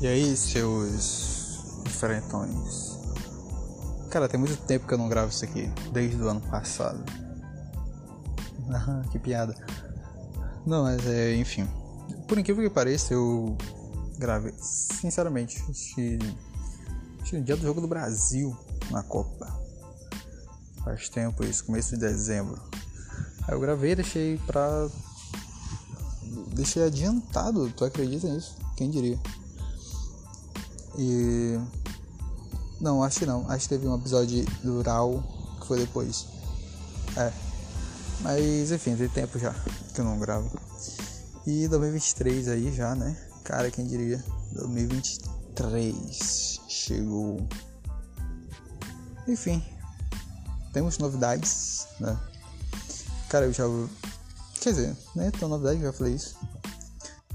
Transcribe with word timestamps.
E 0.00 0.06
aí, 0.06 0.34
seus 0.34 1.82
diferentões? 1.84 2.98
Cara, 4.10 4.30
tem 4.30 4.40
muito 4.40 4.56
tempo 4.56 4.86
que 4.86 4.94
eu 4.94 4.98
não 4.98 5.10
gravo 5.10 5.28
isso 5.28 5.44
aqui, 5.44 5.70
desde 5.92 6.16
o 6.22 6.28
ano 6.28 6.40
passado. 6.40 7.04
Ah, 8.72 9.02
que 9.10 9.18
piada. 9.18 9.52
Não, 10.64 10.84
mas 10.84 11.04
é, 11.04 11.34
enfim. 11.34 11.68
Por 12.28 12.38
incrível 12.38 12.62
que 12.62 12.70
pareça, 12.72 13.12
eu 13.12 13.58
gravei, 14.16 14.54
sinceramente, 14.60 15.60
no 17.32 17.42
dia 17.42 17.56
do 17.56 17.62
jogo 17.62 17.80
do 17.80 17.88
Brasil 17.88 18.56
na 18.88 19.02
Copa. 19.02 19.48
Faz 20.84 21.08
tempo 21.08 21.44
isso, 21.44 21.64
começo 21.64 21.96
de 21.96 22.00
dezembro. 22.00 22.62
Aí 23.42 23.54
eu 23.54 23.60
gravei, 23.60 23.96
deixei 23.96 24.38
pra. 24.46 24.88
Deixei 26.54 26.84
adiantado, 26.84 27.68
tu 27.70 27.84
acredita 27.84 28.28
nisso? 28.28 28.56
Quem 28.76 28.88
diria? 28.88 29.18
E. 31.00 31.58
Não, 32.78 33.02
acho 33.02 33.20
que 33.20 33.26
não. 33.26 33.50
Acho 33.50 33.62
que 33.62 33.70
teve 33.70 33.88
um 33.88 33.96
episódio 33.96 34.44
do 34.62 34.82
Raul 34.82 35.22
que 35.58 35.66
foi 35.66 35.80
depois. 35.80 36.26
É. 37.16 37.32
Mas 38.20 38.70
enfim, 38.70 38.94
tem 38.96 39.08
tempo 39.08 39.38
já 39.38 39.54
que 39.94 40.00
eu 40.00 40.04
não 40.04 40.18
gravo. 40.18 40.50
E 41.46 41.66
2023 41.68 42.48
aí 42.48 42.70
já, 42.70 42.94
né? 42.94 43.16
Cara, 43.44 43.70
quem 43.70 43.86
diria? 43.86 44.22
2023 44.52 46.60
chegou. 46.68 47.48
Enfim, 49.26 49.64
temos 50.74 50.98
novidades, 50.98 51.86
né? 51.98 52.20
Cara, 53.30 53.46
eu 53.46 53.54
já. 53.54 53.64
Quer 54.60 54.70
dizer, 54.70 54.96
né? 55.16 55.30
Tem 55.30 55.48
novidade, 55.48 55.80
já 55.80 55.94
falei 55.94 56.14
isso. 56.14 56.36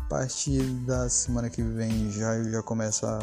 A 0.06 0.08
partir 0.08 0.62
da 0.86 1.10
semana 1.10 1.50
que 1.50 1.64
vem 1.64 2.12
já 2.12 2.36
eu 2.36 2.52
já 2.52 2.62
começo 2.62 3.08
a 3.08 3.20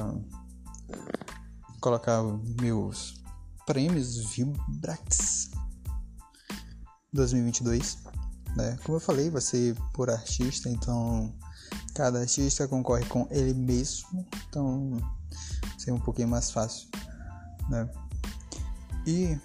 colocar 1.80 2.20
meus 2.61 3.22
prêmios 3.64 4.16
Vibrax 4.34 5.52
2022, 7.12 7.98
né? 8.56 8.77
Como 8.84 8.97
eu 8.97 9.00
falei, 9.00 9.30
vai 9.30 9.41
ser 9.41 9.77
por 9.94 10.11
artista, 10.11 10.69
então 10.69 11.33
cada 11.94 12.19
artista 12.19 12.66
concorre 12.66 13.06
com 13.06 13.28
ele 13.30 13.55
mesmo, 13.55 14.27
então 14.48 15.00
ser 15.78 15.92
um 15.92 16.00
pouquinho 16.00 16.28
mais 16.28 16.50
fácil, 16.50 16.89
né? 17.70 17.89
E 19.06 19.39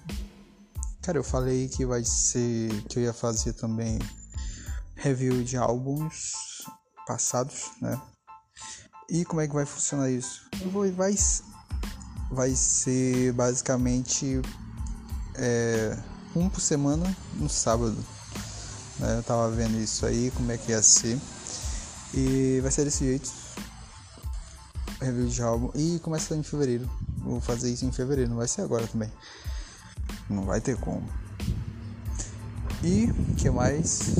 cara, 1.04 1.20
eu 1.20 1.24
falei 1.24 1.70
que 1.70 1.86
vai 1.86 2.04
ser 2.04 2.82
que 2.86 2.98
eu 2.98 3.04
ia 3.04 3.14
fazer 3.14 3.54
também 3.54 4.00
review 4.96 5.44
de 5.44 5.56
álbuns 5.56 6.47
passados, 7.08 7.72
né? 7.82 8.00
E 9.10 9.24
como 9.24 9.40
é 9.40 9.48
que 9.48 9.54
vai 9.54 9.66
funcionar 9.66 10.12
isso? 10.12 10.50
Vai, 10.96 11.16
vai 12.30 12.54
ser 12.54 13.32
basicamente 13.32 14.42
é, 15.36 15.98
um 16.36 16.50
por 16.50 16.60
semana 16.60 17.16
no 17.36 17.50
sábado. 17.50 17.98
Né? 19.00 19.18
Eu 19.18 19.24
tava 19.24 19.50
vendo 19.50 19.80
isso 19.80 20.06
aí, 20.06 20.30
como 20.32 20.52
é 20.52 20.58
que 20.58 20.72
ia 20.72 20.84
ser. 20.84 21.18
E 22.14 22.60
vai 22.62 22.72
ser 22.72 22.84
desse 22.84 23.06
jeito. 23.06 23.32
Review 25.00 25.28
de 25.28 25.42
álbum. 25.42 25.72
E 25.74 26.00
começa 26.00 26.36
em 26.36 26.44
fevereiro. 26.44 26.90
Vou 27.20 27.40
fazer 27.40 27.72
isso 27.72 27.86
em 27.86 27.92
fevereiro, 27.92 28.30
não 28.30 28.38
vai 28.38 28.48
ser 28.48 28.62
agora 28.62 28.86
também. 28.88 29.12
Não 30.30 30.44
vai 30.44 30.60
ter 30.60 30.78
como. 30.78 31.08
E 32.84 33.08
que 33.38 33.50
mais? 33.50 34.18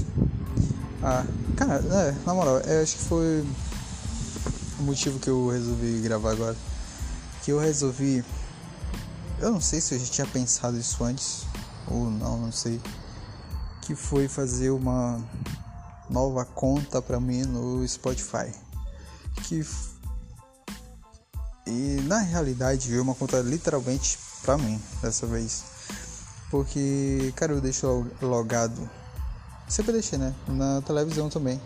Ah, 1.10 1.26
cara, 1.56 1.76
é, 1.76 2.12
na 2.26 2.34
moral, 2.34 2.60
eu 2.60 2.84
acho 2.84 2.98
que 2.98 3.04
foi 3.04 3.48
o 4.78 4.84
motivo 4.84 5.18
que 5.20 5.30
eu 5.30 5.48
resolvi 5.48 6.02
gravar 6.02 6.34
agora. 6.34 6.58
Que 7.44 7.52
eu 7.52 7.60
resolvi. 7.60 8.26
Eu 9.40 9.54
não 9.54 9.62
sei 9.62 9.80
se 9.80 9.96
eu 9.96 10.00
já 10.00 10.06
tinha 10.06 10.28
pensado 10.28 10.78
isso 10.78 11.02
antes 11.06 11.46
ou 11.90 12.12
não, 12.12 12.38
não 12.38 12.52
sei. 12.52 12.82
Que 13.84 13.96
foi 13.96 14.28
fazer 14.28 14.70
uma 14.72 15.24
nova 16.10 16.44
conta 16.44 17.02
pra 17.02 17.22
mim 17.22 17.44
no 17.44 17.88
Spotify. 17.88 18.54
Que. 19.44 19.66
E 21.66 22.02
na 22.02 22.20
realidade 22.20 22.90
veio 22.90 23.02
uma 23.02 23.16
conta 23.16 23.40
literalmente 23.40 24.20
pra 24.42 24.58
mim 24.58 24.78
dessa 25.02 25.26
vez. 25.26 25.64
Porque, 26.52 27.32
cara, 27.38 27.54
eu 27.54 27.62
deixo 27.62 28.06
logado 28.22 28.90
deixei, 29.92 30.18
né? 30.18 30.34
Na 30.48 30.82
televisão 30.82 31.30
também, 31.30 31.62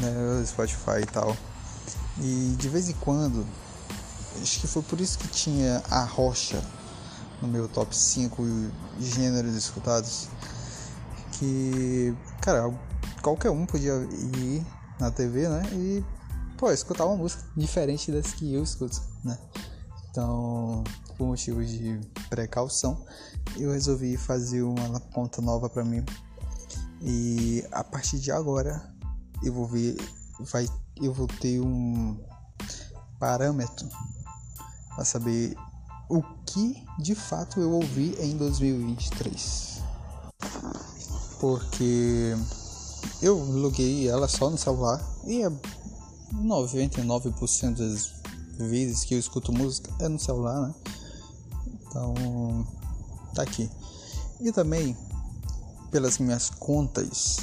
né? 0.00 0.44
Spotify 0.46 1.00
e 1.02 1.06
tal. 1.06 1.36
E 2.20 2.54
de 2.58 2.68
vez 2.68 2.88
em 2.88 2.94
quando, 2.94 3.44
acho 4.40 4.60
que 4.60 4.66
foi 4.66 4.82
por 4.82 5.00
isso 5.00 5.18
que 5.18 5.28
tinha 5.28 5.82
a 5.90 6.04
rocha 6.04 6.62
no 7.40 7.48
meu 7.48 7.68
top 7.68 7.96
5 7.96 8.42
gêneros 9.00 9.54
escutados. 9.54 10.28
Que, 11.32 12.14
cara, 12.40 12.72
qualquer 13.22 13.50
um 13.50 13.66
podia 13.66 13.94
ir 13.94 14.64
na 15.00 15.10
TV, 15.10 15.48
né? 15.48 15.62
E, 15.72 16.04
pô, 16.56 16.70
escutar 16.70 17.06
uma 17.06 17.16
música 17.16 17.42
diferente 17.56 18.12
das 18.12 18.32
que 18.32 18.54
eu 18.54 18.62
escuto, 18.62 19.02
né? 19.24 19.36
Então, 20.10 20.84
por 21.18 21.26
motivos 21.26 21.68
de 21.68 22.00
precaução, 22.30 23.04
eu 23.56 23.72
resolvi 23.72 24.16
fazer 24.16 24.62
uma 24.62 25.00
conta 25.00 25.42
nova 25.42 25.68
para 25.68 25.84
mim 25.84 26.04
e 27.04 27.62
a 27.70 27.84
partir 27.84 28.18
de 28.18 28.32
agora 28.32 28.82
eu 29.42 29.52
vou 29.52 29.66
ver, 29.66 29.96
vai, 30.40 30.66
eu 30.96 31.12
vou 31.12 31.26
ter 31.26 31.60
um 31.60 32.18
parâmetro 33.18 33.86
para 34.94 35.04
saber 35.04 35.54
o 36.08 36.22
que 36.46 36.82
de 36.98 37.14
fato 37.14 37.60
eu 37.60 37.70
ouvi 37.72 38.16
em 38.18 38.38
2023. 38.38 39.82
Porque 41.40 42.34
eu 43.20 43.36
loguei 43.36 44.08
ela 44.08 44.26
só 44.26 44.48
no 44.48 44.56
celular 44.56 45.02
e 45.26 45.42
é 45.42 45.50
99% 46.32 47.76
das 47.76 48.12
vezes 48.56 49.04
que 49.04 49.14
eu 49.14 49.18
escuto 49.18 49.52
música 49.52 49.92
é 50.00 50.08
no 50.08 50.18
celular, 50.18 50.68
né? 50.68 50.74
Então, 51.66 52.66
tá 53.34 53.42
aqui. 53.42 53.70
E 54.40 54.50
também 54.52 54.96
pelas 55.94 56.18
minhas 56.18 56.50
contas, 56.50 57.36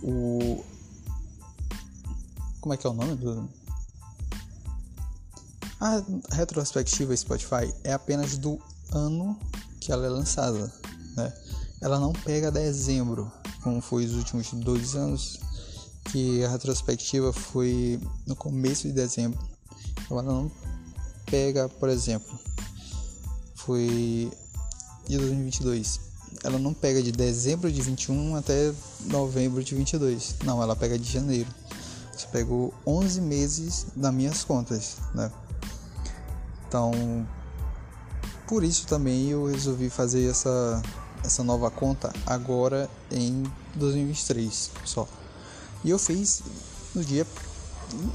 o. 0.00 0.64
Como 2.60 2.72
é 2.72 2.76
que 2.76 2.86
é 2.86 2.90
o 2.90 2.92
nome 2.92 3.16
do. 3.16 3.50
A 5.80 6.00
retrospectiva 6.30 7.16
Spotify 7.16 7.74
é 7.82 7.92
apenas 7.92 8.38
do 8.38 8.56
ano 8.92 9.36
que 9.80 9.90
ela 9.90 10.06
é 10.06 10.08
lançada, 10.08 10.72
né? 11.16 11.32
Ela 11.80 11.98
não 11.98 12.12
pega 12.12 12.52
dezembro, 12.52 13.32
como 13.64 13.80
foi 13.80 14.04
os 14.04 14.14
últimos 14.14 14.48
dois 14.52 14.94
anos, 14.94 15.40
que 16.12 16.44
a 16.44 16.48
retrospectiva 16.48 17.32
foi 17.32 18.00
no 18.28 18.36
começo 18.36 18.86
de 18.86 18.92
dezembro. 18.92 19.40
Então 20.04 20.20
ela 20.20 20.22
não 20.22 20.48
pega, 21.28 21.68
por 21.68 21.88
exemplo, 21.88 22.38
foi 23.56 24.30
de 25.08 25.18
2022 25.18 26.06
ela 26.42 26.58
não 26.58 26.72
pega 26.74 27.02
de 27.02 27.12
dezembro 27.12 27.70
de 27.70 27.80
21 27.82 28.36
até 28.36 28.72
novembro 29.04 29.62
de 29.62 29.74
22. 29.74 30.36
Não, 30.44 30.62
ela 30.62 30.76
pega 30.76 30.98
de 30.98 31.10
janeiro. 31.10 31.48
Você 32.16 32.26
pegou 32.28 32.72
11 32.86 33.20
meses 33.20 33.86
das 33.94 34.12
minhas 34.12 34.42
contas, 34.42 34.96
né? 35.14 35.30
Então, 36.66 36.92
por 38.46 38.64
isso 38.64 38.86
também 38.86 39.30
eu 39.30 39.46
resolvi 39.46 39.90
fazer 39.90 40.28
essa 40.28 40.82
essa 41.24 41.42
nova 41.42 41.70
conta 41.70 42.12
agora 42.24 42.88
em 43.10 43.42
2023 43.74 44.70
só. 44.84 45.08
E 45.84 45.90
eu 45.90 45.98
fiz 45.98 46.42
no 46.94 47.04
dia 47.04 47.26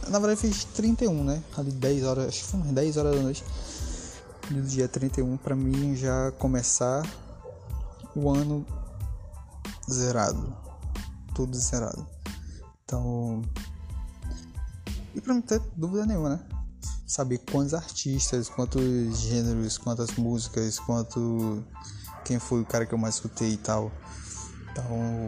na 0.07 0.19
verdade 0.19 0.39
fiz 0.39 0.63
31, 0.65 1.23
né? 1.23 1.43
Ali 1.57 1.71
10 1.71 2.03
horas, 2.03 2.27
acho 2.27 2.43
que 2.43 2.47
foi 2.47 2.59
10 2.59 2.97
horas 2.97 3.15
da 3.15 3.21
noite. 3.21 3.43
No 4.49 4.61
dia 4.61 4.87
31 4.87 5.37
para 5.37 5.55
mim 5.55 5.95
já 5.95 6.31
começar 6.39 7.03
o 8.15 8.29
ano 8.29 8.65
zerado. 9.89 10.55
Tudo 11.33 11.55
zerado. 11.57 12.05
Então. 12.83 13.41
E 15.13 15.21
pra 15.21 15.33
não 15.33 15.41
ter 15.41 15.59
dúvida 15.75 16.05
nenhuma, 16.05 16.29
né? 16.29 16.39
Saber 17.05 17.39
quantos 17.39 17.73
artistas, 17.73 18.47
quantos 18.49 19.19
gêneros, 19.19 19.77
quantas 19.77 20.11
músicas, 20.15 20.79
quanto. 20.79 21.63
Quem 22.23 22.39
foi 22.39 22.61
o 22.61 22.65
cara 22.65 22.85
que 22.85 22.93
eu 22.93 22.97
mais 22.97 23.15
escutei 23.15 23.53
e 23.53 23.57
tal. 23.57 23.91
Então. 24.71 25.27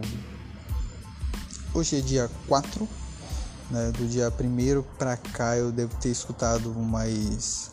Hoje 1.74 1.98
é 1.98 2.00
dia 2.00 2.30
4, 2.46 2.88
né? 3.70 3.90
Do 3.92 4.06
dia 4.06 4.28
1 4.28 4.82
pra 4.96 5.16
cá 5.16 5.56
eu 5.56 5.72
devo 5.72 5.94
ter 5.96 6.10
escutado 6.10 6.72
mais 6.72 7.72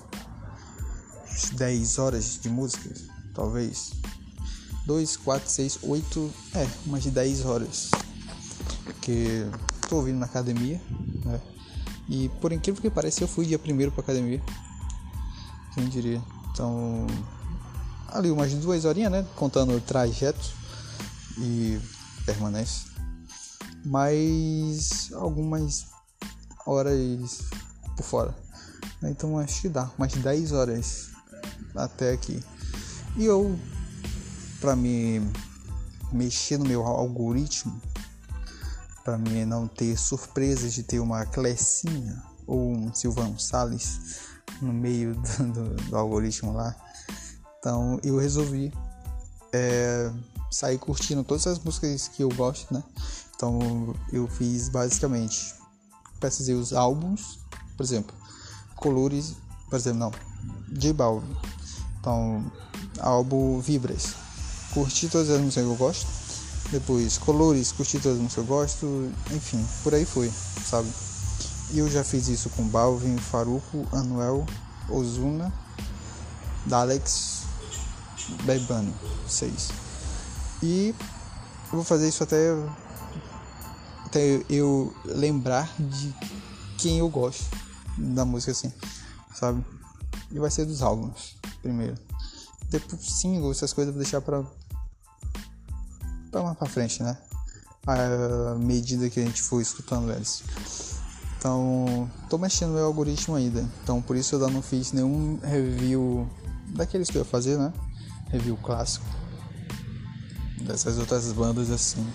10 1.54 2.00
horas 2.00 2.40
de 2.42 2.50
música, 2.50 2.90
talvez. 3.36 3.92
2, 4.86 5.18
4, 5.18 5.50
6, 5.50 5.80
8, 5.83 6.33
é, 6.56 6.68
umas 6.86 7.04
de 7.04 7.12
10 7.12 7.45
horas. 7.45 7.92
Porque 8.83 9.45
tô 9.88 9.98
ouvindo 9.98 10.19
na 10.19 10.25
academia, 10.25 10.81
né? 11.25 11.42
E 12.10 12.30
por 12.42 12.51
incrível 12.51 12.81
que 12.81 12.89
pareça, 12.89 13.24
eu 13.24 13.28
fui 13.28 13.45
dia 13.45 13.60
primeiro 13.60 13.92
pra 13.92 14.01
academia. 14.01 14.42
Quem 15.74 15.88
diria? 15.88 16.22
Então, 16.51 17.07
ali 18.07 18.30
umas 18.30 18.54
duas 18.54 18.86
horinhas, 18.86 19.12
né? 19.12 19.25
Contando 19.36 19.74
o 19.74 19.80
trajeto 19.80 20.54
e 21.38 21.80
permanece. 22.25 22.86
Mais 23.86 25.12
algumas 25.13 25.88
horas 26.66 27.42
por 27.95 28.04
fora. 28.04 28.36
Então 29.04 29.39
acho 29.39 29.62
que 29.62 29.69
dá 29.69 29.89
umas 29.98 30.13
10 30.13 30.51
horas 30.51 31.10
até 31.75 32.12
aqui. 32.12 32.44
E 33.18 33.25
eu, 33.25 33.57
pra 34.62 34.75
me 34.75 35.22
mexer 36.12 36.58
no 36.58 36.66
meu 36.66 36.86
algoritmo, 36.86 37.81
para 39.04 39.18
mim 39.18 39.44
não 39.44 39.68
ter 39.68 39.98
surpresas 39.98 40.74
de 40.74 40.84
ter 40.84 41.00
uma 41.00 41.25
Clecinha 41.25 42.24
ou 42.48 42.72
um 42.72 42.94
Silvão 42.94 43.38
Salles 43.38 44.30
no 44.62 44.72
meio 44.72 45.16
do, 45.38 45.52
do, 45.52 45.75
do 45.90 45.98
algoritmo 45.98 46.54
lá. 46.54 46.75
Então 47.58 48.00
eu 48.04 48.18
resolvi 48.18 48.72
é, 49.52 50.12
sair 50.50 50.78
curtindo 50.78 51.24
todas 51.24 51.48
as 51.48 51.60
músicas 51.60 52.08
que 52.08 52.24
eu 52.24 52.30
gosto, 52.30 52.74
né? 52.74 52.84
Então 53.36 53.60
eu 54.13 54.28
fiz 54.28 54.69
basicamente 54.69 55.60
pesquisei 56.22 56.54
os 56.54 56.72
álbuns, 56.72 57.40
por 57.75 57.84
exemplo, 57.84 58.16
Colores, 58.75 59.36
por 59.69 59.75
exemplo, 59.75 60.00
não, 60.00 60.12
J 60.72 60.94
Balvin. 60.94 61.36
Então, 62.00 62.52
álbum 63.00 63.60
Vibras. 63.60 64.16
Curti 64.73 65.09
todas 65.09 65.29
as 65.29 65.41
músicas 65.41 65.65
que 65.65 65.71
eu 65.71 65.75
gosto. 65.75 66.07
Depois, 66.71 67.18
Colores, 67.18 67.71
curti 67.71 68.00
todas 68.00 68.18
as 68.18 68.23
músicas 68.23 68.33
que 68.33 68.39
eu 68.39 68.56
gosto. 68.56 69.12
Enfim, 69.31 69.65
por 69.83 69.94
aí 69.94 70.06
foi, 70.06 70.31
sabe? 70.65 70.89
E 71.71 71.79
eu 71.79 71.89
já 71.89 72.03
fiz 72.03 72.27
isso 72.27 72.50
com 72.50 72.68
Balvin, 72.68 73.18
Faruco, 73.18 73.88
Anuel, 73.91 74.45
Ozuna, 74.89 75.53
Dalex, 76.65 77.44
Bebano, 78.44 78.94
seis. 79.27 79.69
E 80.62 80.94
eu 81.71 81.75
vou 81.77 81.83
fazer 81.83 82.07
isso 82.07 82.24
até, 82.24 82.51
até 84.06 84.44
eu 84.50 84.94
lembrar 85.06 85.74
de 85.79 86.13
quem 86.77 87.00
eu 87.00 87.09
gosto 87.09 87.45
da 87.97 88.25
música 88.25 88.51
assim, 88.51 88.71
sabe? 89.33 89.63
E 90.31 90.39
vai 90.39 90.51
ser 90.51 90.65
dos 90.65 90.81
álbuns 90.81 91.35
primeiro. 91.62 92.11
Depois 92.71 93.01
singles, 93.01 93.57
essas 93.57 93.73
coisas 93.73 93.89
eu 93.89 93.94
vou 93.94 94.01
deixar 94.01 94.21
pra, 94.21 94.44
pra 96.31 96.41
mais 96.41 96.57
pra 96.57 96.69
frente, 96.69 97.03
né? 97.03 97.18
À 97.85 98.56
medida 98.56 99.09
que 99.09 99.19
a 99.19 99.25
gente 99.25 99.41
for 99.41 99.62
escutando 99.62 100.09
eles. 100.09 100.41
Então, 101.38 102.09
tô 102.29 102.38
mexendo 102.38 102.69
no 102.69 102.75
meu 102.75 102.85
algoritmo 102.85 103.35
ainda. 103.35 103.68
Então, 103.83 104.01
por 104.01 104.15
isso 104.15 104.35
eu 104.35 104.50
não 104.50 104.62
fiz 104.62 104.94
nenhum 104.94 105.38
review 105.44 106.29
daqueles 106.68 107.09
que 107.09 107.18
eu 107.18 107.23
ia 107.23 107.25
fazer, 107.25 107.57
né? 107.57 107.73
Review 108.29 108.56
clássico. 108.56 109.06
Dessas 110.62 110.97
outras 110.97 111.29
bandas 111.33 111.69
assim. 111.71 112.07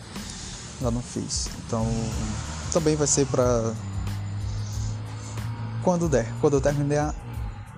Ainda 0.79 0.91
não 0.91 1.03
fiz. 1.03 1.51
Então, 1.67 1.87
também 2.73 2.97
vai 2.97 3.07
ser 3.07 3.27
pra. 3.27 3.75
Quando 5.85 6.09
der. 6.09 6.33
Quando 6.41 6.55
eu 6.55 6.61
terminar 6.63 7.15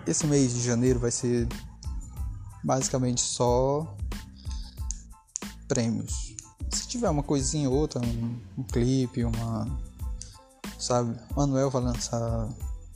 esse 0.07 0.29
mês 0.29 0.55
de 0.55 0.63
janeiro, 0.63 1.01
vai 1.01 1.11
ser 1.11 1.49
basicamente 2.63 3.21
só 3.21 3.97
prêmios. 5.67 6.35
Se 6.71 6.87
tiver 6.87 7.09
uma 7.09 7.23
coisinha 7.23 7.69
ou 7.69 7.77
outra, 7.77 8.01
um, 8.01 8.41
um 8.59 8.63
clipe, 8.63 9.25
uma 9.25 9.67
sabe? 10.79 11.19
Manuel 11.37 11.71
vai 11.71 11.83
lançar 11.83 12.49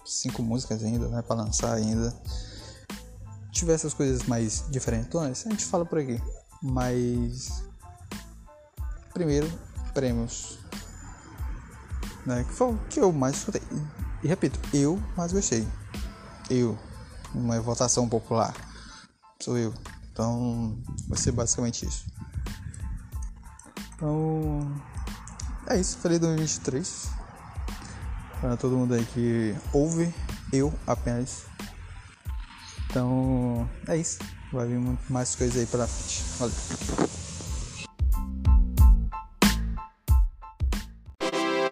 cinco 0.06 0.42
músicas 0.42 0.82
ainda, 0.82 1.08
né? 1.08 1.20
Pra 1.22 1.36
lançar 1.36 1.74
ainda. 1.74 2.10
Se 2.10 3.50
tiver 3.50 3.74
essas 3.74 3.92
coisas 3.92 4.22
mais 4.24 4.64
diferentes, 4.70 5.14
a 5.14 5.50
gente 5.50 5.64
fala 5.64 5.84
por 5.84 5.98
aqui. 5.98 6.20
Mas. 6.62 7.64
Primeiro, 9.12 9.50
prêmios. 9.92 10.58
Né? 12.24 12.44
Que 12.44 12.52
foi 12.52 12.72
o 12.72 12.78
que 12.88 13.00
eu 13.00 13.12
mais 13.12 13.36
escutei. 13.36 13.62
E 14.22 14.28
repito, 14.28 14.58
eu 14.72 15.02
mais 15.16 15.32
gostei. 15.32 15.66
Eu. 16.48 16.78
Uma 17.34 17.60
votação 17.60 18.08
popular. 18.08 18.54
Sou 19.42 19.58
eu. 19.58 19.74
Então, 20.12 20.78
vai 21.08 21.18
ser 21.18 21.32
basicamente 21.32 21.84
isso. 21.84 22.06
Então, 23.96 24.80
é 25.66 25.80
isso. 25.80 25.98
Feliz 25.98 26.20
2023 26.20 27.22
para 28.40 28.56
todo 28.56 28.76
mundo 28.76 28.94
aí 28.94 29.04
que 29.04 29.54
ouve, 29.72 30.12
eu 30.52 30.72
apenas. 30.86 31.44
Então 32.90 33.68
é 33.88 33.96
isso. 33.96 34.18
Vai 34.52 34.66
vir 34.66 34.98
mais 35.08 35.34
coisas 35.34 35.56
aí 35.56 35.66
pra 35.66 35.88
frente. 35.88 36.22
Valeu. 36.38 37.21